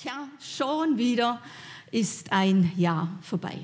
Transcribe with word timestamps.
Tja, 0.00 0.30
schon 0.40 0.96
wieder 0.96 1.42
ist 1.90 2.32
ein 2.32 2.72
Jahr 2.78 3.18
vorbei. 3.20 3.58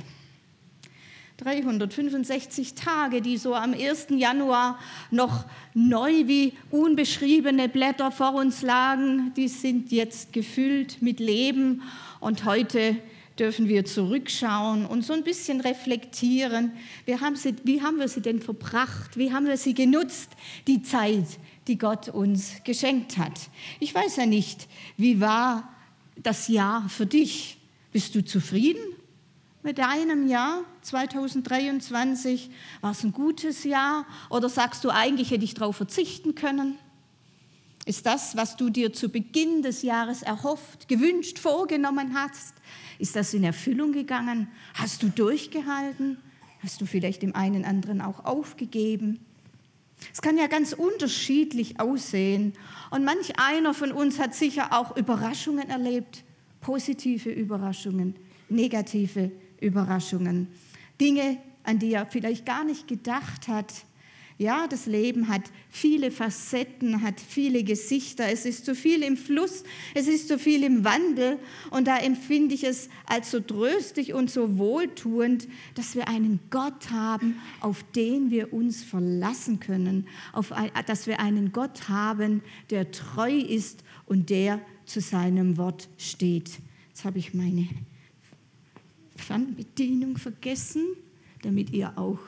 365 1.38 2.74
Tage, 2.74 3.22
die 3.22 3.38
so 3.38 3.54
am 3.54 3.72
1. 3.72 4.08
Januar 4.10 4.78
noch 5.10 5.46
neu 5.72 6.26
wie 6.26 6.52
unbeschriebene 6.70 7.70
Blätter 7.70 8.12
vor 8.12 8.34
uns 8.34 8.60
lagen, 8.60 9.32
die 9.34 9.48
sind 9.48 9.92
jetzt 9.92 10.34
gefüllt 10.34 11.00
mit 11.00 11.20
Leben 11.20 11.80
und 12.20 12.44
heute 12.44 12.98
dürfen 13.38 13.66
wir 13.66 13.86
zurückschauen 13.86 14.84
und 14.84 15.06
so 15.06 15.14
ein 15.14 15.24
bisschen 15.24 15.62
reflektieren. 15.62 16.72
Wie 17.06 17.18
haben, 17.18 17.36
sie, 17.36 17.56
wie 17.64 17.80
haben 17.80 17.98
wir 17.98 18.08
sie 18.08 18.20
denn 18.20 18.42
verbracht? 18.42 19.16
Wie 19.16 19.32
haben 19.32 19.46
wir 19.46 19.56
sie 19.56 19.72
genutzt, 19.72 20.32
die 20.66 20.82
Zeit, 20.82 21.38
die 21.66 21.78
Gott 21.78 22.10
uns 22.10 22.56
geschenkt 22.64 23.16
hat? 23.16 23.48
Ich 23.80 23.94
weiß 23.94 24.16
ja 24.16 24.26
nicht, 24.26 24.68
wie 24.98 25.18
war 25.18 25.72
das 26.16 26.48
Jahr 26.48 26.88
für 26.88 27.06
dich? 27.06 27.58
Bist 27.92 28.14
du 28.14 28.24
zufrieden 28.24 28.82
mit 29.62 29.78
deinem 29.78 30.26
Jahr 30.28 30.64
2023? 30.82 32.50
War 32.80 32.92
es 32.92 33.02
ein 33.02 33.12
gutes 33.12 33.64
Jahr 33.64 34.06
oder 34.30 34.48
sagst 34.48 34.84
du, 34.84 34.90
eigentlich 34.90 35.30
hätte 35.30 35.44
ich 35.44 35.54
darauf 35.54 35.76
verzichten 35.76 36.34
können? 36.34 36.78
Ist 37.84 38.04
das, 38.04 38.36
was 38.36 38.56
du 38.56 38.68
dir 38.68 38.92
zu 38.92 39.08
Beginn 39.08 39.62
des 39.62 39.82
Jahres 39.82 40.22
erhofft, 40.22 40.88
gewünscht, 40.88 41.38
vorgenommen 41.38 42.14
hast, 42.14 42.54
ist 42.98 43.14
das 43.14 43.32
in 43.32 43.44
Erfüllung 43.44 43.92
gegangen? 43.92 44.48
Hast 44.74 45.02
du 45.02 45.08
durchgehalten? 45.08 46.18
Hast 46.62 46.80
du 46.80 46.86
vielleicht 46.86 47.22
dem 47.22 47.34
einen 47.36 47.64
anderen 47.64 48.00
auch 48.00 48.24
aufgegeben? 48.24 49.20
Es 50.12 50.22
kann 50.22 50.38
ja 50.38 50.46
ganz 50.46 50.72
unterschiedlich 50.72 51.80
aussehen. 51.80 52.52
Und 52.90 53.04
manch 53.04 53.38
einer 53.38 53.74
von 53.74 53.92
uns 53.92 54.18
hat 54.18 54.34
sicher 54.34 54.72
auch 54.72 54.96
Überraschungen 54.96 55.68
erlebt, 55.68 56.24
positive 56.60 57.30
Überraschungen, 57.30 58.14
negative 58.48 59.30
Überraschungen, 59.60 60.48
Dinge, 61.00 61.38
an 61.64 61.78
die 61.78 61.92
er 61.92 62.06
vielleicht 62.06 62.46
gar 62.46 62.64
nicht 62.64 62.88
gedacht 62.88 63.48
hat. 63.48 63.72
Ja, 64.38 64.66
das 64.66 64.84
Leben 64.84 65.28
hat 65.28 65.44
viele 65.70 66.10
Facetten, 66.10 67.00
hat 67.00 67.20
viele 67.20 67.64
Gesichter. 67.64 68.30
Es 68.30 68.44
ist 68.44 68.66
so 68.66 68.74
viel 68.74 69.02
im 69.02 69.16
Fluss, 69.16 69.64
es 69.94 70.08
ist 70.08 70.28
so 70.28 70.36
viel 70.36 70.62
im 70.62 70.84
Wandel. 70.84 71.38
Und 71.70 71.86
da 71.86 71.96
empfinde 71.96 72.54
ich 72.54 72.64
es 72.64 72.90
als 73.06 73.30
so 73.30 73.40
tröstlich 73.40 74.12
und 74.12 74.30
so 74.30 74.58
wohltuend, 74.58 75.48
dass 75.74 75.94
wir 75.94 76.08
einen 76.08 76.40
Gott 76.50 76.90
haben, 76.90 77.40
auf 77.60 77.82
den 77.94 78.30
wir 78.30 78.52
uns 78.52 78.84
verlassen 78.84 79.58
können. 79.58 80.06
Auf, 80.34 80.52
dass 80.86 81.06
wir 81.06 81.18
einen 81.18 81.52
Gott 81.52 81.88
haben, 81.88 82.42
der 82.68 82.90
treu 82.90 83.38
ist 83.38 83.84
und 84.04 84.28
der 84.28 84.60
zu 84.84 85.00
seinem 85.00 85.56
Wort 85.56 85.88
steht. 85.96 86.50
Jetzt 86.88 87.06
habe 87.06 87.18
ich 87.18 87.32
meine 87.32 87.68
Fernbedienung 89.16 90.18
vergessen, 90.18 90.84
damit 91.42 91.70
ihr 91.70 91.96
auch 91.96 92.18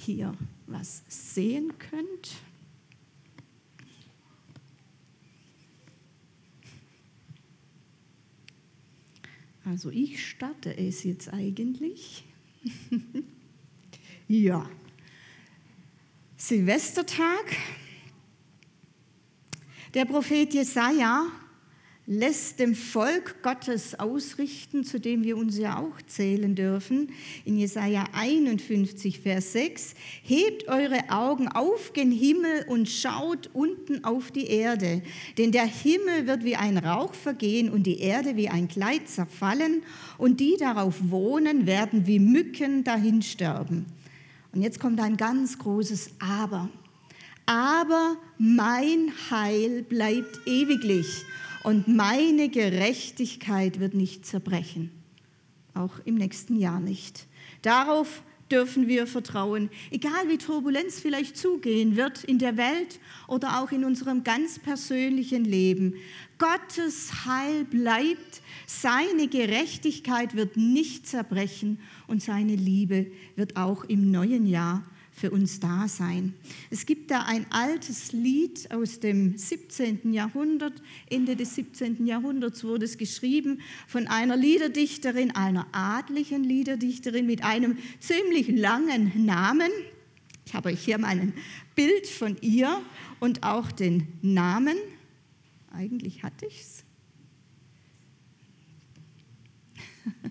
hier 0.00 0.34
was 0.66 1.02
sehen 1.08 1.72
könnt. 1.78 2.36
Also 9.64 9.90
ich 9.90 10.26
starte 10.26 10.76
es 10.76 11.04
jetzt 11.04 11.32
eigentlich. 11.32 12.24
ja. 14.28 14.68
Silvestertag. 16.36 17.56
Der 19.94 20.06
Prophet 20.06 20.54
Jesaja 20.54 21.26
lässt 22.06 22.58
dem 22.58 22.74
Volk 22.74 23.42
Gottes 23.42 23.98
ausrichten, 23.98 24.84
zu 24.84 24.98
dem 24.98 25.22
wir 25.22 25.36
uns 25.36 25.56
ja 25.58 25.78
auch 25.78 26.02
zählen 26.06 26.54
dürfen. 26.54 27.12
In 27.44 27.56
Jesaja 27.56 28.04
51, 28.12 29.20
Vers 29.20 29.52
6, 29.52 29.94
hebt 30.22 30.68
eure 30.68 31.10
Augen 31.10 31.48
auf 31.48 31.92
gen 31.92 32.10
Himmel 32.10 32.64
und 32.68 32.88
schaut 32.88 33.50
unten 33.52 34.02
auf 34.04 34.30
die 34.30 34.46
Erde, 34.46 35.02
denn 35.38 35.52
der 35.52 35.66
Himmel 35.66 36.26
wird 36.26 36.44
wie 36.44 36.56
ein 36.56 36.78
Rauch 36.78 37.14
vergehen 37.14 37.70
und 37.70 37.84
die 37.84 38.00
Erde 38.00 38.36
wie 38.36 38.48
ein 38.48 38.68
Kleid 38.68 39.08
zerfallen 39.08 39.82
und 40.18 40.40
die 40.40 40.56
darauf 40.58 41.10
wohnen 41.10 41.66
werden 41.66 42.06
wie 42.06 42.18
Mücken 42.18 42.82
dahinsterben. 42.82 43.86
Und 44.52 44.62
jetzt 44.62 44.80
kommt 44.80 45.00
ein 45.00 45.16
ganz 45.16 45.58
großes 45.58 46.10
Aber. 46.18 46.68
Aber 47.46 48.16
mein 48.38 49.12
Heil 49.30 49.82
bleibt 49.82 50.40
ewiglich 50.46 51.24
und 51.62 51.88
meine 51.88 52.48
Gerechtigkeit 52.48 53.80
wird 53.80 53.94
nicht 53.94 54.26
zerbrechen, 54.26 54.90
auch 55.74 55.98
im 56.04 56.14
nächsten 56.16 56.56
Jahr 56.56 56.80
nicht. 56.80 57.26
Darauf 57.62 58.22
dürfen 58.50 58.88
wir 58.88 59.06
vertrauen, 59.06 59.70
egal 59.90 60.28
wie 60.28 60.38
Turbulenz 60.38 61.00
vielleicht 61.00 61.36
zugehen 61.36 61.96
wird 61.96 62.24
in 62.24 62.38
der 62.38 62.56
Welt 62.56 62.98
oder 63.28 63.60
auch 63.60 63.70
in 63.70 63.84
unserem 63.84 64.24
ganz 64.24 64.58
persönlichen 64.58 65.44
Leben. 65.44 65.94
Gottes 66.38 67.26
Heil 67.26 67.64
bleibt, 67.64 68.42
seine 68.66 69.28
Gerechtigkeit 69.28 70.34
wird 70.34 70.56
nicht 70.56 71.06
zerbrechen 71.06 71.78
und 72.06 72.22
seine 72.22 72.56
Liebe 72.56 73.12
wird 73.36 73.56
auch 73.56 73.84
im 73.84 74.10
neuen 74.10 74.46
Jahr 74.46 74.84
für 75.20 75.30
uns 75.30 75.60
da 75.60 75.86
sein. 75.86 76.32
Es 76.70 76.86
gibt 76.86 77.10
da 77.10 77.24
ein 77.24 77.44
altes 77.50 78.12
Lied 78.12 78.70
aus 78.72 79.00
dem 79.00 79.36
17. 79.36 80.14
Jahrhundert, 80.14 80.82
Ende 81.10 81.36
des 81.36 81.54
17. 81.56 82.06
Jahrhunderts 82.06 82.64
wurde 82.64 82.86
es 82.86 82.96
geschrieben 82.96 83.60
von 83.86 84.06
einer 84.06 84.36
Liederdichterin, 84.36 85.32
einer 85.32 85.66
adlichen 85.72 86.42
Liederdichterin 86.42 87.26
mit 87.26 87.44
einem 87.44 87.76
ziemlich 88.00 88.48
langen 88.48 89.26
Namen. 89.26 89.70
Ich 90.46 90.54
habe 90.54 90.70
euch 90.70 90.82
hier 90.82 90.96
mal 90.96 91.20
ein 91.20 91.34
Bild 91.74 92.06
von 92.06 92.38
ihr 92.40 92.80
und 93.20 93.42
auch 93.42 93.70
den 93.70 94.08
Namen. 94.22 94.76
Eigentlich 95.70 96.22
hatte 96.22 96.46
ich 96.46 96.60
es. 96.60 96.84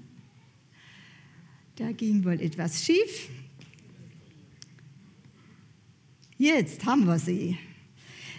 Da 1.76 1.94
ging 1.94 2.26
wohl 2.26 2.42
etwas 2.42 2.84
schief. 2.84 3.30
Jetzt 6.42 6.86
haben 6.86 7.06
wir 7.06 7.20
sie. 7.20 7.58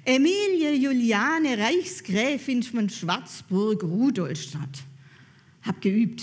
Emilie 0.06 0.72
Juliane 0.72 1.58
Reichsgräfin 1.58 2.62
von 2.62 2.88
Schwarzburg-Rudolstadt. 2.88 4.84
Hab 5.60 5.82
geübt, 5.82 6.22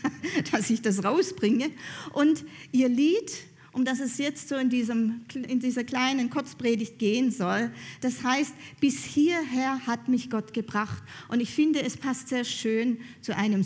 dass 0.50 0.70
ich 0.70 0.80
das 0.80 1.04
rausbringe. 1.04 1.70
Und 2.14 2.46
ihr 2.72 2.88
Lied, 2.88 3.30
um 3.72 3.84
das 3.84 4.00
es 4.00 4.16
jetzt 4.16 4.48
so 4.48 4.56
in, 4.56 4.70
diesem, 4.70 5.20
in 5.34 5.60
dieser 5.60 5.84
kleinen 5.84 6.30
Kurzpredigt 6.30 6.98
gehen 6.98 7.30
soll, 7.30 7.72
das 8.00 8.24
heißt, 8.24 8.54
bis 8.80 9.04
hierher 9.04 9.86
hat 9.86 10.08
mich 10.08 10.30
Gott 10.30 10.54
gebracht. 10.54 11.02
Und 11.28 11.40
ich 11.40 11.50
finde, 11.50 11.82
es 11.82 11.98
passt 11.98 12.28
sehr 12.28 12.44
schön 12.44 13.00
zu 13.20 13.36
einem 13.36 13.64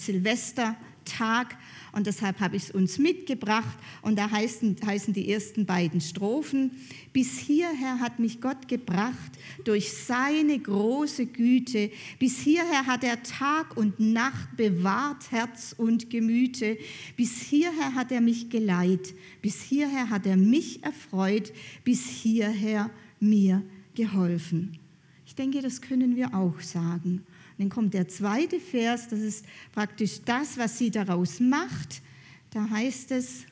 Silvestertag, 1.05 1.57
und 1.95 2.07
deshalb 2.07 2.41
habe 2.41 2.57
ich 2.57 2.65
es 2.65 2.71
uns 2.71 2.99
mitgebracht 2.99 3.79
und 4.01 4.17
da 4.17 4.31
heißen, 4.31 4.77
heißen 4.85 5.13
die 5.13 5.31
ersten 5.31 5.67
beiden 5.67 6.01
Strophen, 6.01 6.71
bis 7.13 7.39
hierher 7.39 8.01
hat 8.01 8.19
mich 8.19 8.41
Gott 8.41 8.67
gebracht 8.67 9.33
durch 9.65 9.93
seine 9.93 10.59
große 10.59 11.27
Güte, 11.27 11.91
bis 12.19 12.39
hierher 12.39 12.87
hat 12.87 13.05
er 13.05 13.23
Tag 13.23 13.77
und 13.77 14.01
Nacht 14.01 14.57
bewahrt 14.57 15.31
Herz 15.31 15.75
und 15.77 16.09
Gemüte, 16.09 16.79
bis 17.17 17.43
hierher 17.43 17.95
hat 17.95 18.11
er 18.11 18.23
mich 18.23 18.49
geleitet, 18.49 19.15
bis 19.43 19.61
hierher 19.61 20.09
hat 20.09 20.25
er 20.25 20.39
mich 20.39 20.83
erfreut, 20.83 21.53
bis 21.85 22.09
hierher 22.09 22.91
mir 23.21 23.63
geholfen. 23.95 24.79
Ich 25.27 25.35
denke, 25.35 25.61
das 25.61 25.83
können 25.83 26.17
wir 26.17 26.35
auch 26.35 26.59
sagen. 26.61 27.23
Dann 27.59 27.69
kommt 27.69 27.95
der 27.95 28.09
zweite 28.09 28.61
Vers, 28.61 29.09
das 29.09 29.21
ist 29.21 29.45
praktisch 29.73 30.21
das, 30.25 30.59
was 30.59 30.79
sie 30.79 30.91
daraus 30.91 31.41
macht. 31.41 32.03
Da 32.51 32.69
heißt 32.69 33.13
es, 33.13 33.47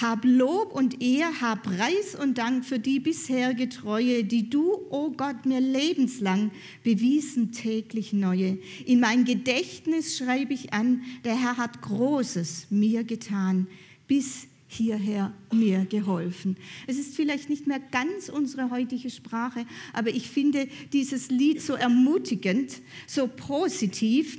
Hab 0.00 0.24
Lob 0.24 0.74
und 0.74 1.02
Ehr, 1.02 1.40
hab 1.40 1.64
Preis 1.64 2.14
und 2.14 2.38
Dank 2.38 2.64
für 2.64 2.78
die 2.78 3.00
bisherige 3.00 3.68
Treue, 3.68 4.22
die 4.22 4.48
du, 4.48 4.74
o 4.74 4.86
oh 4.90 5.10
Gott, 5.10 5.44
mir 5.44 5.60
lebenslang 5.60 6.52
bewiesen 6.84 7.50
täglich 7.50 8.12
neue. 8.12 8.58
In 8.86 9.00
mein 9.00 9.24
Gedächtnis 9.24 10.16
schreibe 10.16 10.54
ich 10.54 10.72
an, 10.72 11.02
der 11.24 11.34
Herr 11.34 11.56
hat 11.56 11.82
Großes 11.82 12.68
mir 12.70 13.02
getan, 13.02 13.66
bis 14.06 14.46
hierher 14.68 15.32
mir 15.52 15.86
geholfen. 15.86 16.56
Es 16.86 16.98
ist 16.98 17.16
vielleicht 17.16 17.48
nicht 17.48 17.66
mehr 17.66 17.80
ganz 17.80 18.28
unsere 18.28 18.70
heutige 18.70 19.10
Sprache, 19.10 19.66
aber 19.92 20.10
ich 20.10 20.30
finde 20.30 20.68
dieses 20.92 21.30
Lied 21.30 21.60
so 21.60 21.74
ermutigend, 21.74 22.80
so 23.06 23.26
positiv. 23.26 24.38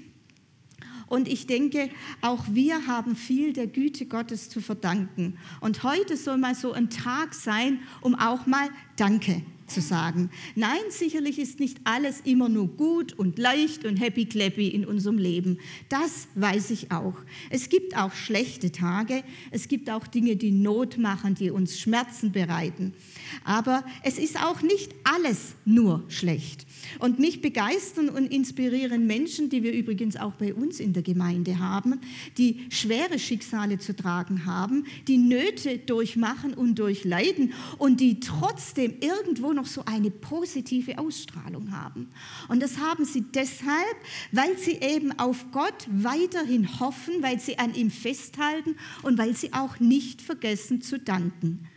Und 1.07 1.27
ich 1.27 1.47
denke, 1.47 1.89
auch 2.21 2.45
wir 2.51 2.85
haben 2.85 3.15
viel 3.15 3.51
der 3.51 3.65
Güte 3.65 4.05
Gottes 4.05 4.49
zu 4.49 4.61
verdanken. 4.61 5.37
Und 5.59 5.81
heute 5.81 6.15
soll 6.15 6.37
mal 6.37 6.53
so 6.53 6.71
ein 6.71 6.91
Tag 6.91 7.33
sein, 7.33 7.79
um 8.01 8.13
auch 8.13 8.45
mal 8.45 8.69
Danke 8.95 9.41
zu 9.69 9.81
sagen. 9.81 10.29
Nein, 10.55 10.79
sicherlich 10.89 11.39
ist 11.39 11.59
nicht 11.59 11.77
alles 11.83 12.21
immer 12.21 12.49
nur 12.49 12.67
gut 12.67 13.13
und 13.13 13.37
leicht 13.37 13.85
und 13.85 13.97
happy 13.97 14.25
clappy 14.25 14.67
in 14.67 14.85
unserem 14.85 15.17
Leben. 15.17 15.59
Das 15.87 16.27
weiß 16.35 16.71
ich 16.71 16.91
auch. 16.91 17.15
Es 17.49 17.69
gibt 17.69 17.95
auch 17.95 18.13
schlechte 18.13 18.71
Tage, 18.71 19.23
es 19.51 19.67
gibt 19.67 19.89
auch 19.89 20.07
Dinge, 20.07 20.35
die 20.35 20.51
Not 20.51 20.97
machen, 20.97 21.35
die 21.35 21.51
uns 21.51 21.79
Schmerzen 21.79 22.31
bereiten. 22.31 22.93
Aber 23.43 23.83
es 24.03 24.17
ist 24.17 24.41
auch 24.41 24.61
nicht 24.61 24.93
alles 25.03 25.55
nur 25.65 26.03
schlecht. 26.07 26.65
Und 26.99 27.19
mich 27.19 27.41
begeistern 27.41 28.09
und 28.09 28.31
inspirieren 28.31 29.05
Menschen, 29.05 29.49
die 29.49 29.63
wir 29.63 29.73
übrigens 29.73 30.15
auch 30.15 30.33
bei 30.33 30.53
uns 30.53 30.79
in 30.79 30.93
der 30.93 31.03
Gemeinde 31.03 31.59
haben, 31.59 31.99
die 32.37 32.65
schwere 32.69 33.19
Schicksale 33.19 33.77
zu 33.77 33.95
tragen 33.95 34.45
haben, 34.45 34.85
die 35.07 35.17
Nöte 35.17 35.77
durchmachen 35.77 36.53
und 36.53 36.79
durchleiden 36.79 37.53
und 37.77 37.99
die 37.99 38.19
trotzdem 38.19 38.95
irgendwo 39.01 39.53
noch 39.53 39.67
so 39.67 39.83
eine 39.85 40.11
positive 40.11 40.97
Ausstrahlung 40.97 41.71
haben. 41.71 42.09
Und 42.47 42.61
das 42.61 42.77
haben 42.77 43.05
sie 43.05 43.21
deshalb, 43.21 43.95
weil 44.31 44.57
sie 44.57 44.79
eben 44.81 45.17
auf 45.19 45.45
Gott 45.51 45.87
weiterhin 45.89 46.79
hoffen, 46.79 47.21
weil 47.21 47.39
sie 47.39 47.57
an 47.59 47.73
ihm 47.75 47.91
festhalten 47.91 48.75
und 49.03 49.17
weil 49.17 49.35
sie 49.35 49.53
auch 49.53 49.79
nicht 49.79 50.21
vergessen 50.21 50.81
zu 50.81 50.99
danken. 50.99 51.67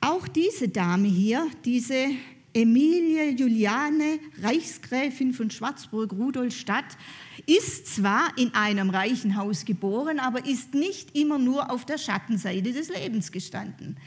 Auch 0.00 0.28
diese 0.28 0.68
Dame 0.68 1.08
hier, 1.08 1.48
diese 1.64 2.10
Emilie 2.56 3.30
Juliane, 3.32 4.18
Reichsgräfin 4.40 5.34
von 5.34 5.50
Schwarzburg-Rudolstadt, 5.50 6.96
ist 7.44 7.86
zwar 7.86 8.36
in 8.38 8.54
einem 8.54 8.88
reichen 8.88 9.36
Haus 9.36 9.66
geboren, 9.66 10.18
aber 10.18 10.46
ist 10.46 10.74
nicht 10.74 11.14
immer 11.14 11.38
nur 11.38 11.70
auf 11.70 11.84
der 11.84 11.98
Schattenseite 11.98 12.72
des 12.72 12.88
Lebens 12.88 13.30
gestanden. 13.30 13.98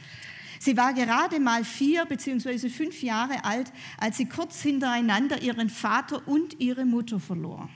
Sie 0.58 0.76
war 0.76 0.92
gerade 0.94 1.38
mal 1.38 1.64
vier 1.64 2.04
bzw. 2.06 2.68
fünf 2.68 3.02
Jahre 3.02 3.44
alt, 3.44 3.72
als 3.98 4.16
sie 4.16 4.26
kurz 4.26 4.60
hintereinander 4.60 5.40
ihren 5.42 5.70
Vater 5.70 6.26
und 6.26 6.60
ihre 6.60 6.84
Mutter 6.84 7.20
verlor. 7.20 7.70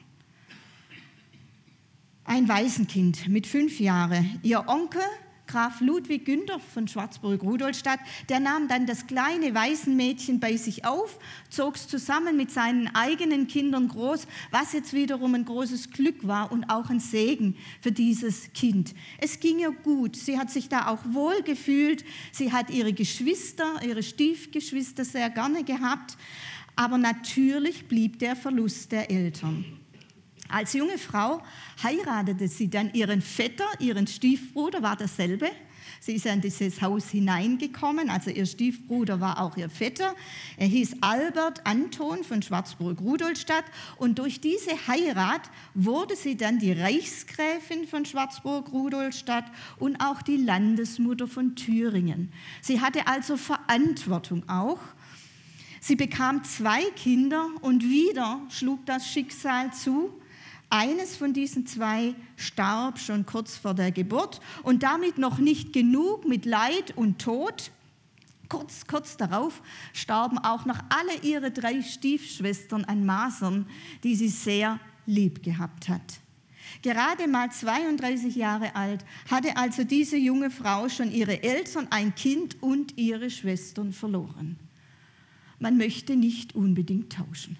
Ein 2.24 2.48
Waisenkind 2.48 3.28
mit 3.28 3.46
fünf 3.46 3.80
Jahren. 3.80 4.40
Ihr 4.42 4.66
Onkel 4.66 5.02
Graf 5.46 5.80
Ludwig 5.80 6.24
Günther 6.24 6.58
von 6.58 6.88
Schwarzburg-Rudolstadt, 6.88 8.00
der 8.28 8.40
nahm 8.40 8.68
dann 8.68 8.86
das 8.86 9.06
kleine 9.06 9.54
Waisenmädchen 9.54 10.40
bei 10.40 10.56
sich 10.56 10.84
auf, 10.84 11.18
zog 11.50 11.76
es 11.76 11.86
zusammen 11.86 12.36
mit 12.36 12.50
seinen 12.50 12.94
eigenen 12.94 13.46
Kindern 13.46 13.88
groß, 13.88 14.26
was 14.50 14.72
jetzt 14.72 14.92
wiederum 14.92 15.34
ein 15.34 15.44
großes 15.44 15.90
Glück 15.90 16.26
war 16.26 16.50
und 16.50 16.70
auch 16.70 16.90
ein 16.90 17.00
Segen 17.00 17.56
für 17.80 17.92
dieses 17.92 18.52
Kind. 18.52 18.94
Es 19.18 19.40
ging 19.40 19.58
ihr 19.58 19.72
gut, 19.72 20.16
sie 20.16 20.38
hat 20.38 20.50
sich 20.50 20.68
da 20.68 20.88
auch 20.88 21.00
wohl 21.10 21.42
gefühlt, 21.42 22.04
sie 22.32 22.52
hat 22.52 22.70
ihre 22.70 22.92
Geschwister, 22.92 23.80
ihre 23.86 24.02
Stiefgeschwister 24.02 25.04
sehr 25.04 25.30
gerne 25.30 25.64
gehabt, 25.64 26.16
aber 26.76 26.98
natürlich 26.98 27.86
blieb 27.86 28.18
der 28.18 28.34
Verlust 28.34 28.92
der 28.92 29.10
Eltern. 29.10 29.83
Als 30.54 30.72
junge 30.72 30.98
Frau 30.98 31.42
heiratete 31.82 32.46
sie 32.46 32.70
dann 32.70 32.94
ihren 32.94 33.20
Vetter, 33.20 33.66
ihren 33.80 34.06
Stiefbruder 34.06 34.82
war 34.82 34.94
dasselbe. 34.94 35.50
Sie 35.98 36.12
ist 36.12 36.26
in 36.26 36.40
dieses 36.40 36.80
Haus 36.80 37.08
hineingekommen, 37.08 38.08
also 38.08 38.30
ihr 38.30 38.46
Stiefbruder 38.46 39.20
war 39.20 39.40
auch 39.40 39.56
ihr 39.56 39.68
Vetter. 39.68 40.14
Er 40.56 40.68
hieß 40.68 40.98
Albert 41.00 41.66
Anton 41.66 42.22
von 42.22 42.40
Schwarzburg-Rudolstadt 42.40 43.64
und 43.96 44.20
durch 44.20 44.40
diese 44.40 44.70
Heirat 44.86 45.42
wurde 45.74 46.14
sie 46.14 46.36
dann 46.36 46.60
die 46.60 46.70
Reichsgräfin 46.70 47.88
von 47.88 48.04
Schwarzburg-Rudolstadt 48.04 49.46
und 49.80 49.96
auch 49.96 50.22
die 50.22 50.36
Landesmutter 50.36 51.26
von 51.26 51.56
Thüringen. 51.56 52.32
Sie 52.60 52.80
hatte 52.80 53.08
also 53.08 53.36
Verantwortung 53.36 54.48
auch. 54.48 54.78
Sie 55.80 55.96
bekam 55.96 56.44
zwei 56.44 56.84
Kinder 56.94 57.48
und 57.60 57.82
wieder 57.82 58.40
schlug 58.50 58.86
das 58.86 59.08
Schicksal 59.08 59.72
zu. 59.72 60.12
Eines 60.76 61.14
von 61.14 61.32
diesen 61.32 61.68
zwei 61.68 62.16
starb 62.34 62.98
schon 62.98 63.26
kurz 63.26 63.56
vor 63.56 63.74
der 63.74 63.92
Geburt 63.92 64.40
und 64.64 64.82
damit 64.82 65.18
noch 65.18 65.38
nicht 65.38 65.72
genug 65.72 66.26
mit 66.26 66.46
Leid 66.46 66.96
und 66.96 67.20
Tod. 67.20 67.70
Kurz, 68.48 68.84
kurz 68.88 69.16
darauf 69.16 69.62
starben 69.92 70.36
auch 70.36 70.64
noch 70.64 70.80
alle 70.88 71.20
ihre 71.22 71.52
drei 71.52 71.80
Stiefschwestern 71.80 72.82
an 72.86 73.06
Masern, 73.06 73.66
die 74.02 74.16
sie 74.16 74.28
sehr 74.28 74.80
lieb 75.06 75.44
gehabt 75.44 75.88
hat. 75.88 76.18
Gerade 76.82 77.28
mal 77.28 77.52
32 77.52 78.34
Jahre 78.34 78.74
alt 78.74 79.04
hatte 79.30 79.56
also 79.56 79.84
diese 79.84 80.16
junge 80.16 80.50
Frau 80.50 80.88
schon 80.88 81.12
ihre 81.12 81.44
Eltern, 81.44 81.86
ein 81.90 82.16
Kind 82.16 82.60
und 82.60 82.98
ihre 82.98 83.30
Schwestern 83.30 83.92
verloren. 83.92 84.58
Man 85.60 85.76
möchte 85.76 86.16
nicht 86.16 86.56
unbedingt 86.56 87.12
tauschen. 87.12 87.58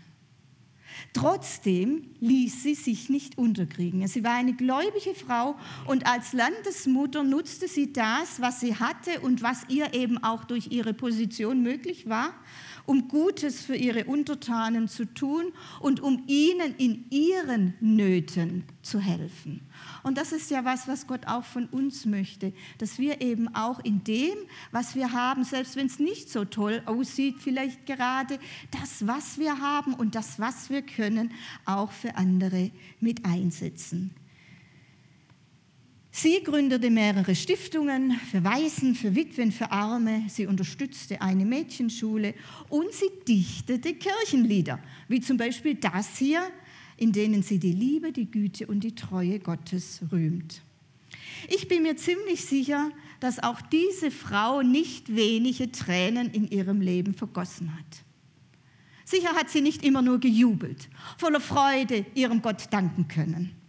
Trotzdem 1.13 2.11
ließ 2.21 2.63
sie 2.63 2.75
sich 2.75 3.09
nicht 3.09 3.39
unterkriegen. 3.39 4.07
Sie 4.09 4.25
war 4.25 4.35
eine 4.35 4.55
gläubige 4.55 5.15
Frau 5.15 5.57
und 5.87 6.07
als 6.07 6.33
Landesmutter 6.33 7.23
nutzte 7.23 7.69
sie 7.69 7.93
das, 7.93 8.41
was 8.41 8.61
sie 8.61 8.77
hatte 8.77 9.21
und 9.21 9.43
was 9.43 9.63
ihr 9.69 9.95
eben 9.95 10.23
auch 10.23 10.45
durch 10.45 10.71
ihre 10.71 10.95
Position 10.95 11.63
möglich 11.63 12.09
war, 12.09 12.35
um 12.87 13.09
Gutes 13.09 13.63
für 13.63 13.77
ihre 13.77 14.05
Untertanen 14.05 14.89
zu 14.89 15.05
tun 15.07 15.53
und 15.81 16.01
um 16.01 16.25
ihnen 16.27 16.75
in 16.77 17.07
ihren 17.11 17.75
Nöten 17.81 18.65
zu 18.83 18.99
helfen. 18.99 19.61
Und 20.03 20.19
das 20.19 20.33
ist 20.33 20.51
ja 20.51 20.65
was, 20.65 20.87
was 20.87 21.07
Gott 21.07 21.27
auch 21.27 21.45
von 21.45 21.67
uns 21.67 22.05
möchte, 22.07 22.53
dass 22.79 22.99
wir 22.99 23.21
eben 23.21 23.55
auch 23.55 23.81
in 23.81 24.05
dem, 24.05 24.37
was 24.71 24.95
wir 24.95 25.13
haben, 25.13 25.45
selbst 25.45 25.77
wenn 25.77 25.87
es 25.87 25.99
nicht 25.99 26.31
so 26.31 26.45
toll 26.45 26.83
aussieht, 26.87 27.37
vielleicht 27.39 27.87
gerade 27.87 28.39
das, 28.71 29.07
was 29.07 29.39
wir 29.39 29.61
haben 29.61 29.95
und 29.95 30.15
das, 30.15 30.39
was 30.39 30.71
wir 30.71 30.83
können, 30.83 31.33
auch 31.65 31.93
für 31.93 32.17
andere 32.17 32.71
mit 33.01 33.25
einsetzen. 33.25 34.15
Sie 36.17 36.45
gründete 36.45 36.91
mehrere 36.91 37.35
Stiftungen 37.35 38.13
für 38.31 38.45
Waisen, 38.45 38.95
für 38.95 39.17
Witwen, 39.17 39.51
für 39.51 39.73
Arme. 39.73 40.23
Sie 40.29 40.47
unterstützte 40.47 41.21
eine 41.21 41.45
Mädchenschule 41.45 42.35
und 42.69 42.93
sie 42.93 43.11
dichtete 43.27 43.95
Kirchenlieder, 43.95 44.79
wie 45.09 45.21
zum 45.21 45.39
Beispiel 45.39 45.75
das 45.75 46.17
hier, 46.17 46.49
in 46.97 47.11
denen 47.11 47.43
sie 47.43 47.59
die 47.59 47.73
Liebe, 47.73 48.13
die 48.13 48.31
Güte 48.31 48.69
und 48.69 48.85
die 48.85 48.95
Treue 48.95 49.41
Gottes 49.41 50.03
rühmt. 50.13 50.63
Ich 51.49 51.67
bin 51.67 51.83
mir 51.83 51.97
ziemlich 51.97 52.45
sicher, 52.45 52.93
dass 53.19 53.43
auch 53.43 53.61
diese 53.61 54.13
Frau 54.13 54.63
nicht 54.63 55.17
wenige 55.17 55.73
Tränen 55.73 56.31
in 56.31 56.47
ihrem 56.47 56.81
Leben 56.81 57.15
vergossen 57.15 57.77
hat. 57.77 58.05
Sicher 59.05 59.35
hat 59.35 59.51
sie 59.51 59.63
nicht 59.63 59.85
immer 59.85 60.01
nur 60.01 60.21
gejubelt, 60.21 60.89
voller 61.19 61.41
Freude 61.41 62.07
ihrem 62.15 62.41
Gott 62.41 62.69
danken 62.71 63.09
können. 63.09 63.64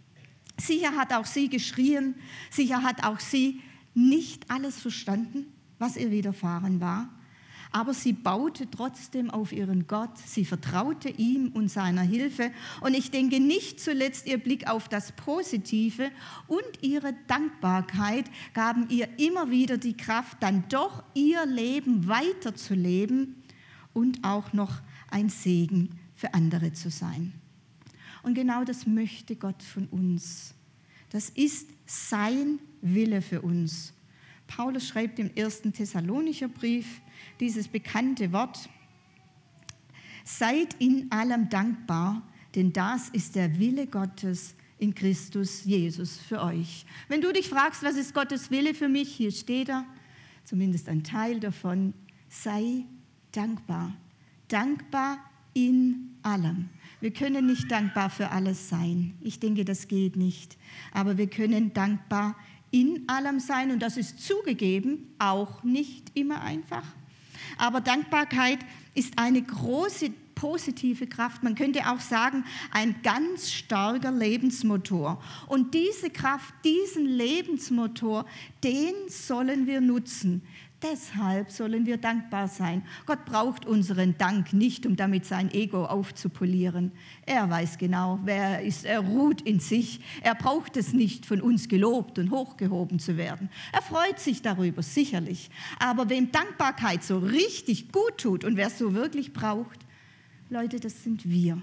Sicher 0.58 0.96
hat 0.96 1.12
auch 1.12 1.26
sie 1.26 1.48
geschrien, 1.48 2.14
sicher 2.50 2.82
hat 2.82 3.04
auch 3.04 3.20
sie 3.20 3.60
nicht 3.94 4.50
alles 4.50 4.80
verstanden, 4.80 5.46
was 5.78 5.96
ihr 5.96 6.10
widerfahren 6.10 6.80
war, 6.80 7.08
aber 7.72 7.92
sie 7.92 8.14
baute 8.14 8.70
trotzdem 8.70 9.30
auf 9.30 9.52
ihren 9.52 9.86
Gott, 9.86 10.16
sie 10.16 10.44
vertraute 10.44 11.10
ihm 11.10 11.48
und 11.48 11.68
seiner 11.68 12.02
Hilfe. 12.02 12.50
Und 12.80 12.94
ich 12.94 13.10
denke 13.10 13.38
nicht 13.38 13.80
zuletzt 13.80 14.26
ihr 14.26 14.38
Blick 14.38 14.68
auf 14.68 14.88
das 14.88 15.12
Positive 15.12 16.10
und 16.46 16.62
ihre 16.80 17.14
Dankbarkeit 17.26 18.24
gaben 18.54 18.88
ihr 18.88 19.08
immer 19.18 19.50
wieder 19.50 19.76
die 19.76 19.96
Kraft, 19.96 20.38
dann 20.40 20.64
doch 20.68 21.02
ihr 21.14 21.44
Leben 21.44 22.08
weiterzuleben 22.08 23.42
und 23.92 24.24
auch 24.24 24.52
noch 24.52 24.80
ein 25.10 25.28
Segen 25.28 25.90
für 26.14 26.32
andere 26.32 26.72
zu 26.72 26.90
sein. 26.90 27.34
Und 28.26 28.34
genau 28.34 28.64
das 28.64 28.88
möchte 28.88 29.36
Gott 29.36 29.62
von 29.62 29.86
uns. 29.86 30.52
Das 31.10 31.30
ist 31.30 31.68
sein 31.86 32.58
Wille 32.82 33.22
für 33.22 33.40
uns. 33.40 33.92
Paulus 34.48 34.88
schreibt 34.88 35.20
im 35.20 35.30
ersten 35.36 35.72
Thessalonicher 35.72 36.48
Brief 36.48 37.00
dieses 37.38 37.68
bekannte 37.68 38.32
Wort, 38.32 38.68
seid 40.24 40.74
in 40.80 41.08
allem 41.12 41.48
dankbar, 41.48 42.20
denn 42.56 42.72
das 42.72 43.10
ist 43.10 43.36
der 43.36 43.60
Wille 43.60 43.86
Gottes 43.86 44.56
in 44.78 44.92
Christus 44.92 45.62
Jesus 45.64 46.18
für 46.18 46.42
euch. 46.42 46.84
Wenn 47.06 47.20
du 47.20 47.32
dich 47.32 47.48
fragst, 47.48 47.84
was 47.84 47.94
ist 47.94 48.12
Gottes 48.12 48.50
Wille 48.50 48.74
für 48.74 48.88
mich, 48.88 49.14
hier 49.14 49.30
steht 49.30 49.68
er, 49.68 49.84
zumindest 50.42 50.88
ein 50.88 51.04
Teil 51.04 51.38
davon, 51.38 51.94
sei 52.28 52.86
dankbar. 53.30 53.96
Dankbar 54.48 55.20
in 55.54 56.16
allem. 56.22 56.70
Wir 57.00 57.12
können 57.12 57.46
nicht 57.46 57.70
dankbar 57.70 58.10
für 58.10 58.30
alles 58.30 58.68
sein. 58.68 59.14
Ich 59.20 59.38
denke, 59.38 59.64
das 59.64 59.88
geht 59.88 60.16
nicht. 60.16 60.56
Aber 60.92 61.18
wir 61.18 61.26
können 61.26 61.72
dankbar 61.74 62.36
in 62.70 63.08
allem 63.08 63.38
sein 63.40 63.70
und 63.70 63.80
das 63.80 63.96
ist 63.96 64.24
zugegeben 64.24 65.14
auch 65.18 65.62
nicht 65.62 66.10
immer 66.14 66.42
einfach. 66.42 66.84
Aber 67.58 67.80
Dankbarkeit 67.80 68.58
ist 68.94 69.18
eine 69.18 69.42
große 69.42 70.10
positive 70.34 71.06
Kraft. 71.06 71.42
Man 71.42 71.54
könnte 71.54 71.90
auch 71.90 72.00
sagen, 72.00 72.44
ein 72.70 72.94
ganz 73.02 73.50
starker 73.50 74.12
Lebensmotor. 74.12 75.22
Und 75.48 75.74
diese 75.74 76.10
Kraft, 76.10 76.54
diesen 76.64 77.06
Lebensmotor, 77.06 78.26
den 78.62 78.94
sollen 79.08 79.66
wir 79.66 79.80
nutzen. 79.80 80.42
Deshalb 80.92 81.50
sollen 81.50 81.86
wir 81.86 81.96
dankbar 81.96 82.48
sein. 82.48 82.82
Gott 83.06 83.24
braucht 83.24 83.66
unseren 83.66 84.16
Dank 84.18 84.52
nicht, 84.52 84.86
um 84.86 84.96
damit 84.96 85.24
sein 85.24 85.50
Ego 85.52 85.84
aufzupolieren. 85.84 86.92
Er 87.24 87.48
weiß 87.48 87.78
genau, 87.78 88.20
wer 88.24 88.42
er 88.42 88.62
ist. 88.62 88.84
Er 88.84 89.00
ruht 89.00 89.40
in 89.42 89.60
sich. 89.60 90.00
Er 90.22 90.34
braucht 90.34 90.76
es 90.76 90.92
nicht, 90.92 91.26
von 91.26 91.40
uns 91.40 91.68
gelobt 91.68 92.18
und 92.18 92.30
hochgehoben 92.30 92.98
zu 92.98 93.16
werden. 93.16 93.50
Er 93.72 93.82
freut 93.82 94.18
sich 94.18 94.42
darüber, 94.42 94.82
sicherlich. 94.82 95.50
Aber 95.78 96.08
wem 96.08 96.30
Dankbarkeit 96.30 97.02
so 97.02 97.18
richtig 97.18 97.92
gut 97.92 98.18
tut 98.18 98.44
und 98.44 98.56
wer 98.56 98.68
es 98.68 98.78
so 98.78 98.94
wirklich 98.94 99.32
braucht, 99.32 99.80
Leute, 100.48 100.78
das 100.78 101.02
sind 101.02 101.28
wir. 101.28 101.60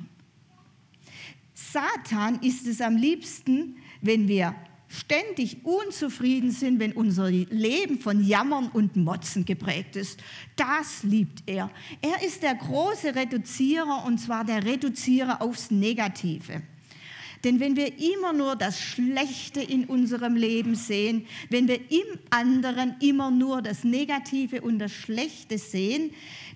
Satan 1.54 2.40
ist 2.42 2.68
es 2.68 2.82
am 2.82 2.98
liebsten, 2.98 3.78
wenn 4.02 4.28
wir 4.28 4.56
ständig 4.94 5.58
unzufrieden 5.66 6.52
sind, 6.52 6.80
wenn 6.80 6.94
unser 6.94 7.30
Leben 7.32 8.00
von 8.00 8.24
Jammern 8.24 8.70
und 8.70 8.96
Motzen 8.96 9.44
geprägt 9.44 9.96
ist. 9.96 10.22
Das 10.56 11.04
liebt 11.04 11.44
er. 11.48 11.72
Er 12.02 12.26
ist 12.26 12.44
der 12.44 12.56
große 12.56 13.16
Reduzierer 13.16 14.04
und 14.06 14.20
zwar 14.20 14.46
der 14.46 14.64
Reduzierer 14.64 15.42
aufs 15.42 15.72
Negative. 15.72 16.62
Denn 17.44 17.60
wenn 17.60 17.76
wir 17.76 18.00
immer 18.00 18.32
nur 18.32 18.56
das 18.56 18.80
Schlechte 18.80 19.62
in 19.62 19.86
unserem 19.86 20.36
Leben 20.36 20.76
sehen, 20.76 21.26
wenn 21.50 21.68
wir 21.68 21.80
im 21.92 22.20
anderen 22.30 22.96
immer 23.02 23.32
nur 23.32 23.62
das 23.62 23.84
Negative 23.84 24.62
und 24.62 24.80
das 24.80 24.94
Schlechte 24.94 25.58
sehen, 25.58 26.12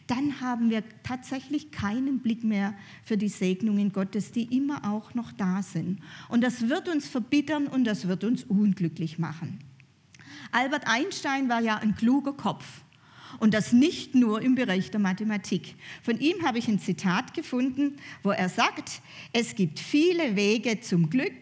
dann 0.08 0.39
haben 0.39 0.70
wir 0.70 0.84
tatsächlich 1.03 1.72
keinen 1.72 2.20
Blick 2.20 2.44
mehr 2.44 2.74
für 3.03 3.17
die 3.17 3.27
Segnungen 3.27 3.91
Gottes, 3.91 4.32
die 4.32 4.56
immer 4.56 4.89
auch 4.89 5.13
noch 5.13 5.34
da 5.34 5.62
sind. 5.62 6.00
Und 6.29 6.41
das 6.41 6.70
wird 6.70 6.88
uns 6.88 7.10
verbittern 7.10 7.67
und 7.67 7.84
das 7.84 8.08
wird 8.08 8.24
uns 8.24 8.46
unglücklich 8.46 9.20
machen. 9.20 9.60
Albert 10.53 10.88
Einstein 10.88 11.50
war 11.50 11.60
ja 11.60 11.75
ein 11.75 11.96
kluger 11.96 12.32
Kopf. 12.32 12.65
Und 13.39 13.53
das 13.53 13.74
nicht 13.74 14.15
nur 14.15 14.41
im 14.41 14.55
Bereich 14.55 14.91
der 14.91 15.00
Mathematik. 15.00 15.75
Von 16.01 16.19
ihm 16.19 16.46
habe 16.46 16.57
ich 16.57 16.67
ein 16.67 16.79
Zitat 16.79 17.34
gefunden, 17.34 17.98
wo 18.24 18.31
er 18.31 18.50
sagt, 18.50 19.01
es 19.34 19.55
gibt 19.55 19.79
viele 19.79 20.36
Wege 20.36 20.79
zum 20.79 21.10
Glück, 21.10 21.34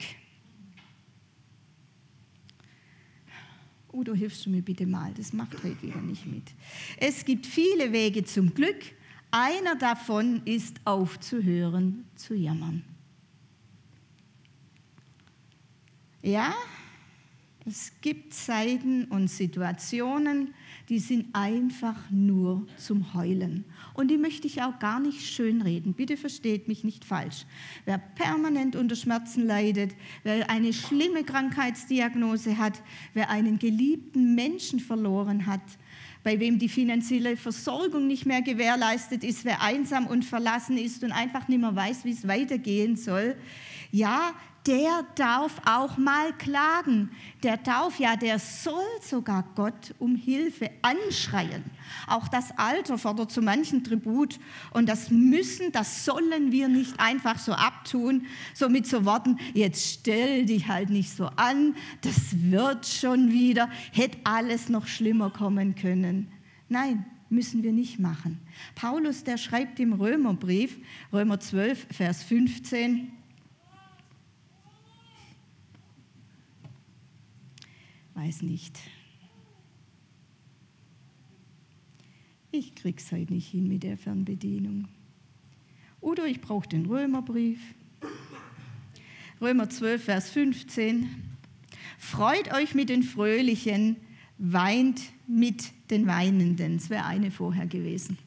Udo, 3.96 4.13
hilfst 4.13 4.46
du 4.46 4.50
mir 4.50 4.62
bitte 4.62 4.86
mal? 4.86 5.13
Das 5.13 5.32
macht 5.32 5.54
heute 5.63 5.82
wieder 5.82 6.01
nicht 6.01 6.25
mit. 6.25 6.44
Es 6.98 7.24
gibt 7.24 7.46
viele 7.46 7.94
Wege 7.94 8.25
zum 8.25 8.54
Glück. 8.54 8.84
Einer 9.32 9.77
davon 9.77 10.42
ist 10.44 10.82
aufzuhören 10.84 12.04
zu 12.15 12.34
jammern. 12.36 12.84
Ja, 16.22 16.54
es 17.67 17.91
gibt 18.01 18.31
Zeiten 18.34 19.05
und 19.05 19.27
Situationen, 19.27 20.53
die 20.88 21.00
sind 21.00 21.34
einfach 21.34 21.95
nur 22.12 22.67
zum 22.77 23.15
Heulen. 23.15 23.65
Und 23.95 24.10
die 24.12 24.17
möchte 24.17 24.45
ich 24.45 24.62
auch 24.62 24.77
gar 24.77 25.00
nicht 25.00 25.25
schönreden. 25.25 25.93
Bitte 25.93 26.15
versteht 26.15 26.67
mich 26.67 26.84
nicht 26.84 27.03
falsch. 27.03 27.48
Wer 27.86 27.98
permanent 27.98 28.75
unter 28.75 28.95
Schmerzen 28.95 29.48
leidet, 29.48 29.95
wer 30.22 30.48
eine 30.50 30.74
schlimme 30.74 31.24
Krankheitsdiagnose 31.24 32.60
hat, 32.60 32.84
wer 33.15 33.31
einen 33.31 33.57
geliebten 33.57 34.36
Menschen 34.36 34.79
verloren 34.79 35.48
hat, 35.48 35.63
bei 36.24 36.39
wem 36.39 36.60
die 36.60 36.69
finanzielle 36.69 37.36
Versorgung 37.36 38.05
nicht 38.05 38.27
mehr 38.27 38.43
gewährleistet 38.43 39.24
ist, 39.24 39.43
wer 39.43 39.63
einsam 39.63 40.05
und 40.05 40.24
verlassen 40.24 40.77
ist 40.77 41.03
und 41.03 41.12
einfach 41.12 41.48
nicht 41.48 41.62
mehr 41.62 41.75
weiß, 41.75 42.05
wie 42.05 42.12
es 42.12 42.27
weitergehen 42.27 42.95
soll, 42.95 43.36
ja, 43.91 44.34
der 44.65 45.05
darf 45.15 45.62
auch 45.65 45.98
mal 45.98 46.34
klagen. 46.34 47.12
Der 47.43 47.57
darf 47.57 48.00
ja, 48.00 48.15
der 48.15 48.39
soll 48.39 48.84
sogar 49.01 49.43
Gott 49.55 49.93
um 50.00 50.15
Hilfe 50.15 50.72
anschreien. 50.81 51.63
Auch 52.07 52.27
das 52.27 52.57
Alter 52.57 52.98
fordert 52.98 53.31
zu 53.31 53.41
manchen 53.41 53.84
Tribut 53.84 54.39
und 54.72 54.89
das 54.89 55.12
müssen, 55.12 55.72
das 55.72 56.05
sollen 56.05 56.51
wir 56.51 56.67
nicht 56.67 57.00
einfach 57.00 57.38
so 57.38 57.53
abtun, 57.53 58.25
so 58.53 58.69
mit 58.69 58.88
so 58.88 59.05
Worten, 59.05 59.38
jetzt 59.53 60.00
stell 60.00 60.45
dich 60.45 60.67
halt 60.67 60.89
nicht 60.89 61.12
so 61.12 61.27
an, 61.36 61.75
das 62.01 62.15
wird 62.34 62.88
schon 62.88 63.31
wieder, 63.31 63.69
hätte 63.91 64.17
alles 64.24 64.69
noch 64.69 64.88
schlimmer 64.88 65.29
kommen 65.29 65.75
können. 65.75 66.31
Nein, 66.69 67.05
müssen 67.29 67.62
wir 67.62 67.72
nicht 67.72 68.00
machen. 68.00 68.39
Paulus, 68.74 69.24
der 69.24 69.38
schreibt 69.38 69.79
im 69.79 69.93
Römerbrief, 69.93 70.77
Römer 71.13 71.39
12, 71.39 71.88
Vers 71.91 72.24
15, 72.24 73.12
Weiß 78.15 78.41
nicht. 78.41 78.79
Ich 82.51 82.74
krieg's 82.74 83.12
heute 83.12 83.34
nicht 83.34 83.50
hin 83.50 83.67
mit 83.67 83.84
der 83.84 83.98
Fernbedienung. 83.98 84.88
Oder 86.00 86.25
ich 86.25 86.39
brauche 86.39 86.67
den 86.67 86.86
Römerbrief. 86.86 87.60
Römer 89.41 89.69
12, 89.69 90.03
Vers 90.03 90.29
15. 90.29 91.10
Freut 91.98 92.53
euch 92.53 92.74
mit 92.74 92.88
den 92.88 93.03
Fröhlichen, 93.03 93.98
weint 94.38 95.01
mit 95.27 95.72
den 95.89 96.07
Weinenden. 96.07 96.77
Das 96.77 96.89
wäre 96.89 97.05
eine 97.05 97.31
vorher 97.31 97.67
gewesen. 97.67 98.17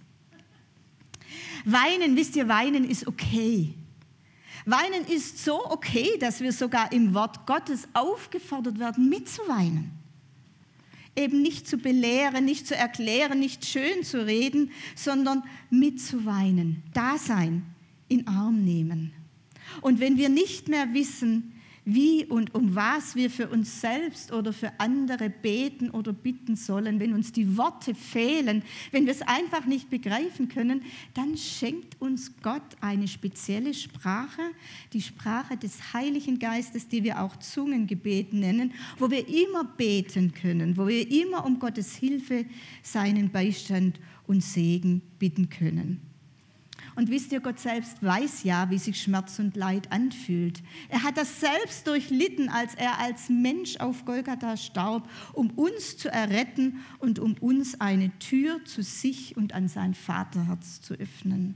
Weinen, 1.65 2.15
wisst 2.15 2.37
ihr, 2.37 2.49
weinen 2.49 2.85
ist 2.85 3.07
okay. 3.07 3.75
Weinen 4.65 5.07
ist 5.07 5.45
so 5.45 5.65
okay, 5.71 6.19
dass 6.19 6.41
wir 6.41 6.53
sogar 6.53 6.93
im 6.93 7.15
Wort 7.15 7.47
Gottes 7.47 7.89
aufgefordert 7.93 8.79
werden, 8.79 9.09
mitzuweinen. 9.09 9.91
Eben 11.17 11.43
nicht 11.43 11.67
zu 11.67 11.79
belehren, 11.79 12.45
nicht 12.45 12.67
zu 12.67 12.77
erklären, 12.77 13.41
nicht 13.41 13.65
schön 13.65 14.05
zu 14.05 14.25
reden, 14.25 14.71
sondern 14.95 15.43
mitzuweinen, 15.71 16.83
da 16.95 17.19
sein, 17.19 17.65
in 18.09 18.29
Arm 18.29 18.65
nehmen. 18.65 19.13
Und 19.81 20.01
wenn 20.01 20.17
wir 20.17 20.29
nicht 20.29 20.69
mehr 20.69 20.95
wissen, 20.95 21.58
wie 21.89 22.27
und 22.27 22.55
um 22.55 22.75
was 22.75 23.17
wir 23.17 23.31
für 23.31 23.49
uns 23.49 23.81
selbst 23.81 24.31
oder 24.31 24.53
für 24.53 24.73
andere 24.79 25.31
beten 25.31 25.89
oder 25.91 26.13
bitten 26.13 26.55
sollen, 26.55 27.01
wenn 27.01 27.15
uns 27.15 27.33
die 27.33 27.57
Worte 27.57 27.95
fehlen, 27.95 28.63
wenn 28.91 29.07
wir 29.07 29.13
es 29.13 29.23
einfach 29.23 29.65
nicht 29.65 29.89
begreifen 29.89 30.49
können, 30.49 30.83
dann 31.15 31.37
schenkt 31.37 32.01
uns 32.01 32.33
Gott 32.43 32.63
eine 32.83 33.09
spezielle 33.09 33.73
Sprache, 33.73 34.43
die 34.93 35.01
Sprache 35.01 35.57
des 35.57 35.95
Heiligen 35.95 36.39
Geistes, 36.39 36.89
die 36.89 37.03
wir 37.05 37.23
auch 37.23 37.37
Zungengebet 37.37 38.35
nennen, 38.35 38.75
wo 38.99 39.11
wir 39.11 39.27
immer 39.27 39.65
beten 39.65 40.35
können, 40.35 40.77
wo 40.77 40.87
wir 40.87 41.11
immer 41.11 41.47
um 41.47 41.59
Gottes 41.59 41.97
Hilfe, 41.97 42.45
seinen 42.83 43.31
Beistand 43.31 43.99
und 44.27 44.43
Segen 44.43 45.01
bitten 45.19 45.49
können. 45.49 46.08
Und 46.99 47.11
wisst 47.11 47.31
ihr, 47.31 47.39
Gott 47.39 47.61
selbst 47.61 48.03
weiß 48.03 48.43
ja, 48.43 48.71
wie 48.71 48.79
sich 48.79 49.01
Schmerz 49.01 49.39
und 49.39 49.55
Leid 49.55 49.93
anfühlt. 49.93 50.61
Er 50.89 51.05
hat 51.05 51.17
das 51.17 51.39
selbst 51.39 51.87
durchlitten, 51.87 52.49
als 52.49 52.75
er 52.75 52.99
als 52.99 53.29
Mensch 53.29 53.77
auf 53.77 54.05
Golgatha 54.05 54.57
starb, 54.57 55.09
um 55.33 55.51
uns 55.51 55.97
zu 55.97 56.11
erretten 56.11 56.81
und 56.99 57.21
um 57.21 57.35
uns 57.35 57.81
eine 57.81 58.11
Tür 58.19 58.65
zu 58.65 58.83
sich 58.83 59.37
und 59.37 59.55
an 59.55 59.69
sein 59.69 59.95
Vaterherz 59.95 60.81
zu 60.81 60.95
öffnen. 60.95 61.55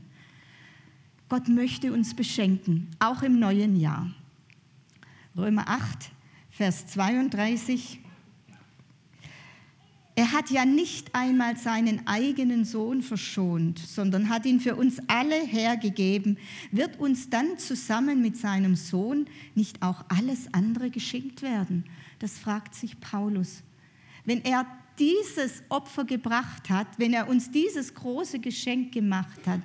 Gott 1.29 1.49
möchte 1.49 1.93
uns 1.93 2.15
beschenken, 2.15 2.87
auch 3.01 3.25
im 3.25 3.41
neuen 3.41 3.75
Jahr. 3.75 4.13
Römer 5.37 5.67
8, 5.67 6.13
Vers 6.51 6.87
32. 6.87 7.99
Er 10.15 10.33
hat 10.33 10.51
ja 10.51 10.67
nicht 10.67 11.15
einmal 11.15 11.57
seinen 11.57 12.07
eigenen 12.07 12.67
Sohn 12.67 13.01
verschont, 13.01 13.79
sondern 13.79 14.29
hat 14.29 14.45
ihn 14.45 14.61
für 14.61 14.77
uns 14.77 14.99
alle 15.07 15.37
hergegeben. 15.37 16.37
Wird 16.71 17.01
uns 17.01 17.31
dann 17.31 17.59
zusammen 17.59 18.21
mit 18.21 18.37
seinem 18.37 18.77
Sohn 18.77 19.27
nicht 19.55 19.81
auch 19.81 20.05
alles 20.09 20.53
andere 20.53 20.91
geschenkt 20.91 21.41
werden? 21.41 21.85
Das 22.19 22.39
fragt 22.39 22.75
sich 22.75 23.01
Paulus. 23.01 23.63
Wenn 24.25 24.45
er 24.45 24.67
dieses 24.99 25.63
Opfer 25.71 26.05
gebracht 26.05 26.69
hat, 26.69 26.87
wenn 26.99 27.15
er 27.15 27.29
uns 27.29 27.51
dieses 27.51 27.95
große 27.95 28.39
Geschenk 28.39 28.93
gemacht 28.93 29.47
hat, 29.47 29.63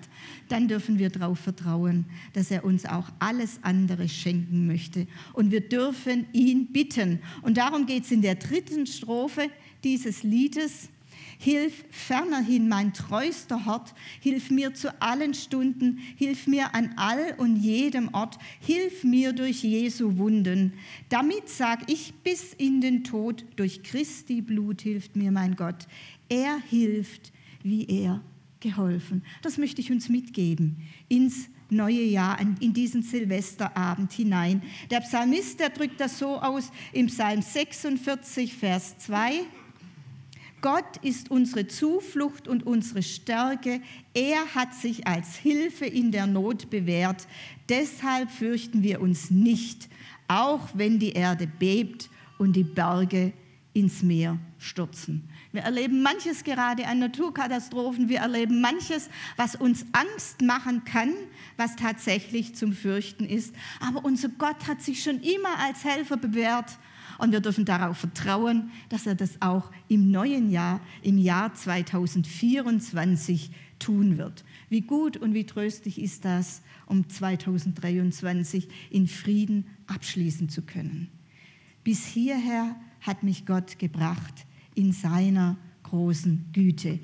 dann 0.48 0.68
dürfen 0.68 0.98
wir 0.98 1.10
darauf 1.10 1.40
vertrauen, 1.40 2.06
dass 2.34 2.50
er 2.50 2.64
uns 2.64 2.86
auch 2.86 3.10
alles 3.20 3.60
andere 3.62 4.08
schenken 4.08 4.66
möchte. 4.68 5.08
Und 5.34 5.52
wir 5.52 5.62
dürfen 5.62 6.28
ihn 6.32 6.68
bitten. 6.68 7.20
Und 7.42 7.58
darum 7.58 7.86
geht 7.86 8.06
es 8.06 8.12
in 8.12 8.22
der 8.22 8.36
dritten 8.36 8.88
Strophe 8.88 9.50
dieses 9.84 10.24
Liedes. 10.24 10.90
Hilf 11.40 11.86
fernerhin 11.92 12.68
mein 12.68 12.94
treuster 12.94 13.66
Hort, 13.66 13.94
hilf 14.22 14.50
mir 14.50 14.74
zu 14.74 15.00
allen 15.02 15.36
Stunden, 15.36 16.00
hilf 16.16 16.48
mir 16.48 16.74
an 16.74 16.94
all 16.96 17.36
und 17.38 17.58
jedem 17.58 18.12
Ort, 18.14 18.40
hilf 18.60 19.04
mir 19.04 19.34
durch 19.34 19.64
Jesu 19.64 20.18
Wunden. 20.18 20.74
Damit 21.10 21.48
sag 21.48 21.92
ich 21.92 22.16
bis 22.24 22.54
in 22.54 22.82
den 22.82 23.04
Tod, 23.04 23.46
durch 23.56 23.84
Christi 23.84 24.42
Blut 24.42 24.82
hilft 24.82 25.16
mir 25.16 25.32
mein 25.32 25.56
Gott. 25.56 25.88
Er 26.28 26.60
hilft, 26.70 27.32
wie 27.62 27.86
er 27.86 28.24
geholfen. 28.60 29.24
Das 29.44 29.60
möchte 29.60 29.82
ich 29.82 29.92
uns 29.92 30.10
mitgeben 30.10 30.78
ins 31.08 31.50
neue 31.70 32.04
Jahr, 32.04 32.40
in 32.40 32.74
diesen 32.74 33.04
Silvesterabend 33.04 34.12
hinein. 34.14 34.64
Der 34.90 35.02
Psalmist, 35.02 35.60
der 35.60 35.70
drückt 35.70 36.00
das 36.00 36.18
so 36.18 36.38
aus 36.38 36.72
im 36.94 37.08
Psalm 37.08 37.42
46, 37.42 38.54
Vers 38.56 38.98
2. 39.00 39.42
Gott 40.62 40.98
ist 41.02 41.30
unsere 41.30 41.68
Zuflucht 41.68 42.48
und 42.48 42.66
unsere 42.66 43.04
Stärke. 43.04 43.82
Er 44.14 44.56
hat 44.56 44.74
sich 44.74 45.06
als 45.06 45.36
Hilfe 45.36 45.86
in 45.86 46.12
der 46.12 46.28
Not 46.28 46.70
bewährt. 46.70 47.28
Deshalb 47.70 48.32
fürchten 48.32 48.82
wir 48.82 49.02
uns 49.02 49.30
nicht, 49.30 49.88
auch 50.28 50.70
wenn 50.74 51.00
die 51.00 51.12
Erde 51.12 51.48
bebt 51.48 52.10
und 52.38 52.56
die 52.56 52.64
Berge 52.64 53.34
ins 53.74 54.02
Meer 54.02 54.40
stürzen. 54.58 55.30
Wir 55.52 55.62
erleben 55.62 56.02
manches 56.02 56.44
gerade 56.44 56.88
an 56.88 57.00
Naturkatastrophen. 57.00 58.10
Wir 58.10 58.20
erleben 58.20 58.60
manches, 58.60 59.10
was 59.36 59.56
uns 59.56 59.86
Angst 59.92 60.42
machen 60.42 60.84
kann, 60.84 61.14
was 61.58 61.76
tatsächlich 61.76 62.56
zum 62.56 62.74
Fürchten 62.74 63.26
ist. 63.26 63.54
Aber 63.80 64.04
unser 64.04 64.30
Gott 64.30 64.68
hat 64.68 64.82
sich 64.82 65.04
schon 65.04 65.22
immer 65.22 65.60
als 65.60 65.84
Helfer 65.84 66.18
bewährt 66.18 66.78
und 67.18 67.32
wir 67.32 67.40
dürfen 67.40 67.66
darauf 67.66 67.98
vertrauen, 67.98 68.72
dass 68.90 69.08
er 69.08 69.16
das 69.16 69.42
auch 69.42 69.72
im 69.88 70.12
neuen 70.12 70.50
Jahr, 70.50 70.82
im 71.02 71.18
Jahr 71.18 71.54
2024 71.54 73.52
tun 73.80 74.18
wird. 74.18 74.44
Wie 74.70 74.82
gut 74.82 75.18
und 75.18 75.34
wie 75.34 75.46
tröstlich 75.46 76.02
ist 76.02 76.26
das, 76.26 76.62
um 76.86 77.08
2023 77.10 78.68
in 78.90 79.08
Frieden 79.08 79.68
abschließen 79.88 80.50
zu 80.50 80.62
können. 80.62 81.10
Bis 81.84 82.06
hierher 82.06 82.76
hat 83.02 83.24
mich 83.24 83.46
Gott 83.46 83.80
gebracht 83.80 84.46
in 84.76 84.92
seiner 84.92 85.58
großen 85.84 86.46
Güte. 86.54 86.96